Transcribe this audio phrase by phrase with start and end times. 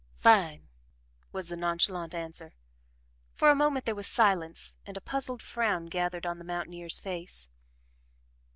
[0.15, 0.67] "Fine!"
[1.31, 2.55] was the nonchalant answer.
[3.35, 7.49] For a moment there was silence and a puzzled frown gathered on the mountaineer's face.